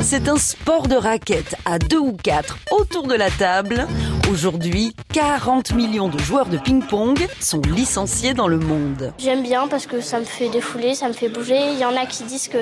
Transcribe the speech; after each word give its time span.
C'est 0.00 0.28
un 0.28 0.36
sport 0.36 0.88
de 0.88 0.94
raquette 0.94 1.54
à 1.64 1.78
deux 1.78 1.98
ou 1.98 2.12
quatre 2.12 2.58
autour 2.70 3.06
de 3.06 3.14
la 3.14 3.30
table. 3.30 3.86
Aujourd'hui, 4.30 4.94
40 5.12 5.74
millions 5.74 6.08
de 6.08 6.18
joueurs 6.18 6.46
de 6.46 6.56
ping-pong 6.56 7.26
sont 7.40 7.60
licenciés 7.60 8.32
dans 8.32 8.48
le 8.48 8.58
monde. 8.58 9.12
J'aime 9.18 9.42
bien 9.42 9.68
parce 9.68 9.86
que 9.86 10.00
ça 10.00 10.18
me 10.18 10.24
fait 10.24 10.48
défouler, 10.48 10.94
ça 10.94 11.08
me 11.08 11.12
fait 11.12 11.28
bouger. 11.28 11.58
Il 11.72 11.78
y 11.78 11.84
en 11.84 11.96
a 11.96 12.06
qui 12.06 12.24
disent 12.24 12.48
que 12.48 12.58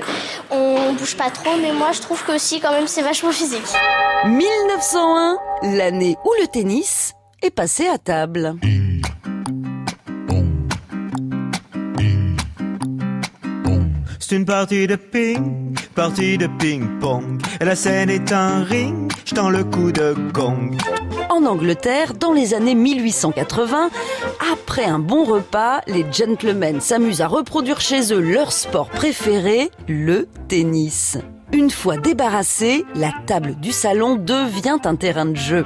on 0.50 0.94
bouge 0.94 1.16
pas 1.16 1.30
trop, 1.30 1.56
mais 1.60 1.72
moi 1.72 1.92
je 1.92 2.00
trouve 2.00 2.24
que 2.24 2.32
aussi 2.32 2.60
quand 2.60 2.72
même 2.72 2.88
c'est 2.88 3.02
vachement 3.02 3.32
physique. 3.32 3.66
1901, 4.24 5.36
l'année 5.76 6.16
où 6.24 6.30
le 6.40 6.48
tennis 6.48 7.12
est 7.42 7.50
passé 7.50 7.86
à 7.86 7.98
table. 7.98 8.56
C'est 14.18 14.34
une 14.34 14.44
partie 14.44 14.88
de 14.88 14.96
ping, 14.96 15.75
partie 15.96 16.36
de 16.36 16.46
ping-pong. 16.46 17.40
La 17.60 17.74
scène 17.74 18.10
est 18.10 18.30
un 18.30 18.62
ring, 18.62 19.10
j'tends 19.24 19.48
le 19.48 19.64
coup 19.64 19.92
de 19.92 20.14
gong. 20.32 20.76
En 21.30 21.46
Angleterre, 21.46 22.12
dans 22.12 22.32
les 22.32 22.52
années 22.52 22.74
1880, 22.74 23.88
après 24.52 24.84
un 24.84 24.98
bon 24.98 25.24
repas, 25.24 25.80
les 25.86 26.04
gentlemen 26.12 26.82
s'amusent 26.82 27.22
à 27.22 27.26
reproduire 27.26 27.80
chez 27.80 28.12
eux 28.12 28.20
leur 28.20 28.52
sport 28.52 28.90
préféré, 28.90 29.70
le 29.88 30.28
tennis. 30.48 31.16
Une 31.52 31.70
fois 31.70 31.96
débarrassée, 31.96 32.84
la 32.94 33.12
table 33.26 33.54
du 33.54 33.72
salon 33.72 34.16
devient 34.16 34.78
un 34.84 34.96
terrain 34.96 35.26
de 35.26 35.36
jeu. 35.36 35.64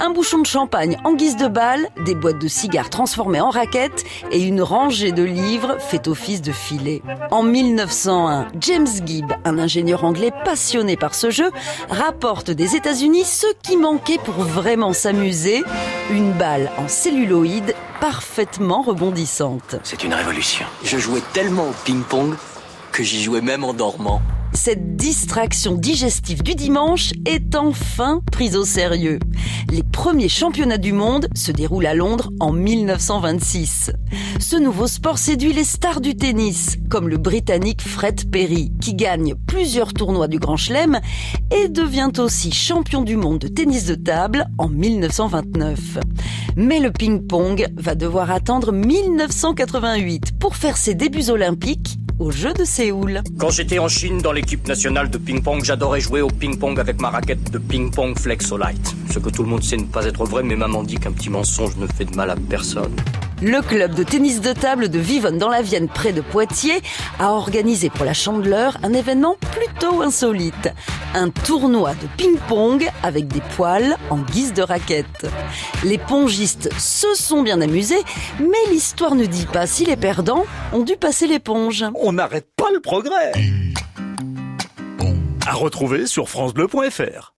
Un 0.00 0.10
bouchon 0.10 0.38
de 0.38 0.46
champagne 0.46 0.96
en 1.02 1.14
guise 1.14 1.36
de 1.36 1.48
balle, 1.48 1.88
des 2.04 2.14
boîtes 2.14 2.38
de 2.38 2.46
cigares 2.46 2.88
transformées 2.88 3.40
en 3.40 3.50
raquettes 3.50 4.04
et 4.30 4.40
une 4.40 4.62
rangée 4.62 5.10
de 5.10 5.24
livres 5.24 5.76
fait 5.80 6.06
office 6.06 6.40
de 6.40 6.52
filet. 6.52 7.02
En 7.32 7.42
1901, 7.42 8.46
James 8.60 8.86
Gibb, 9.04 9.32
un 9.44 9.58
ingénieur 9.58 10.04
anglais 10.04 10.30
passionné 10.44 10.96
par 10.96 11.14
ce 11.16 11.30
jeu, 11.30 11.50
rapporte 11.90 12.52
des 12.52 12.76
États-Unis 12.76 13.24
ce 13.24 13.46
qui 13.62 13.76
manquait 13.76 14.18
pour 14.18 14.34
vraiment 14.34 14.92
s'amuser, 14.92 15.64
une 16.10 16.32
balle 16.32 16.70
en 16.78 16.86
celluloïde 16.86 17.74
parfaitement 18.00 18.82
rebondissante. 18.82 19.76
C'est 19.82 20.04
une 20.04 20.14
révolution. 20.14 20.66
Je 20.84 20.98
jouais 20.98 21.22
tellement 21.32 21.64
au 21.64 21.74
ping-pong 21.84 22.34
que 22.92 23.02
j'y 23.02 23.22
jouais 23.22 23.40
même 23.40 23.64
en 23.64 23.74
dormant. 23.74 24.22
Cette 24.52 24.96
distraction 24.96 25.74
digestive 25.74 26.42
du 26.42 26.54
dimanche 26.54 27.12
est 27.26 27.54
enfin 27.54 28.20
prise 28.32 28.56
au 28.56 28.64
sérieux. 28.64 29.18
Les 29.70 29.82
premiers 29.82 30.28
championnats 30.28 30.78
du 30.78 30.92
monde 30.92 31.28
se 31.34 31.52
déroulent 31.52 31.86
à 31.86 31.94
Londres 31.94 32.30
en 32.40 32.52
1926. 32.52 33.92
Ce 34.40 34.56
nouveau 34.56 34.86
sport 34.86 35.18
séduit 35.18 35.52
les 35.52 35.64
stars 35.64 36.00
du 36.00 36.16
tennis, 36.16 36.76
comme 36.88 37.08
le 37.08 37.18
Britannique 37.18 37.82
Fred 37.82 38.30
Perry, 38.30 38.72
qui 38.80 38.94
gagne 38.94 39.34
plusieurs 39.46 39.92
tournois 39.92 40.28
du 40.28 40.38
Grand 40.38 40.56
Chelem 40.56 41.00
et 41.54 41.68
devient 41.68 42.12
aussi 42.18 42.50
champion 42.50 43.02
du 43.02 43.16
monde 43.16 43.38
de 43.38 43.48
tennis 43.48 43.84
de 43.86 43.94
table 43.94 44.46
en 44.58 44.68
1929. 44.68 45.98
Mais 46.56 46.80
le 46.80 46.90
ping-pong 46.90 47.68
va 47.76 47.94
devoir 47.94 48.30
attendre 48.30 48.72
1988 48.72 50.38
pour 50.38 50.56
faire 50.56 50.76
ses 50.76 50.94
débuts 50.94 51.30
olympiques 51.30 51.98
aux 52.18 52.30
Jeux 52.30 52.52
de 52.52 52.64
Séoul. 52.64 53.22
Quand 53.38 53.50
j'étais 53.50 53.78
en 53.78 53.88
Chine 53.88 54.18
dans 54.18 54.32
l'équipe 54.32 54.66
nationale 54.66 55.10
de 55.10 55.18
ping-pong, 55.18 55.64
j'adorais 55.64 56.00
jouer 56.00 56.20
au 56.20 56.28
ping-pong 56.28 56.78
avec 56.80 57.00
ma 57.00 57.10
raquette 57.10 57.50
de 57.50 57.58
ping-pong 57.58 58.18
Flexolite. 58.18 58.94
Ce 59.10 59.18
que 59.18 59.30
tout 59.30 59.42
le 59.42 59.48
monde 59.48 59.62
sait 59.62 59.76
ne 59.76 59.84
pas 59.84 60.04
être 60.04 60.24
vrai, 60.24 60.42
mais 60.42 60.56
maman 60.56 60.82
dit 60.82 60.96
qu'un 60.96 61.12
petit 61.12 61.30
mensonge 61.30 61.76
ne 61.76 61.86
fait 61.86 62.04
de 62.04 62.16
mal 62.16 62.30
à 62.30 62.36
personne. 62.36 62.94
Le 63.40 63.62
club 63.62 63.94
de 63.94 64.02
tennis 64.02 64.40
de 64.40 64.52
table 64.52 64.88
de 64.88 64.98
Vivonne 64.98 65.38
dans 65.38 65.48
la 65.48 65.62
Vienne 65.62 65.88
près 65.88 66.12
de 66.12 66.20
Poitiers 66.20 66.80
a 67.20 67.32
organisé 67.32 67.88
pour 67.88 68.04
la 68.04 68.12
Chandeleur 68.12 68.76
un 68.82 68.92
événement 68.92 69.36
plutôt 69.52 70.02
insolite. 70.02 70.68
Un 71.14 71.30
tournoi 71.30 71.92
de 71.94 72.08
ping-pong 72.16 72.90
avec 73.04 73.28
des 73.28 73.42
poils 73.56 73.96
en 74.10 74.18
guise 74.18 74.54
de 74.54 74.62
raquette. 74.62 75.26
Les 75.84 75.98
pongistes 75.98 76.68
se 76.78 77.14
sont 77.14 77.42
bien 77.42 77.60
amusés, 77.60 78.02
mais 78.40 78.72
l'histoire 78.72 79.14
ne 79.14 79.24
dit 79.24 79.46
pas 79.46 79.68
si 79.68 79.84
les 79.84 79.96
perdants 79.96 80.44
ont 80.72 80.82
dû 80.82 80.96
passer 80.96 81.28
l'éponge. 81.28 81.84
On 81.94 82.14
n'arrête 82.14 82.48
pas 82.56 82.70
le 82.72 82.80
progrès. 82.80 83.32
À 85.46 85.54
retrouver 85.54 86.06
sur 86.06 86.28
francebleu.fr. 86.28 87.26